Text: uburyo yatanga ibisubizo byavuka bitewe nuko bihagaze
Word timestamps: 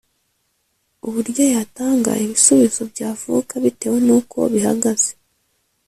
uburyo 1.07 1.43
yatanga 1.55 2.11
ibisubizo 2.23 2.81
byavuka 2.91 3.53
bitewe 3.63 3.97
nuko 4.05 4.37
bihagaze 4.53 5.11